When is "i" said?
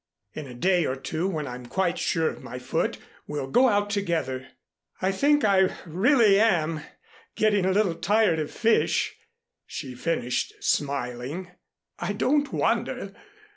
4.99-5.11, 5.45-5.77, 11.99-12.13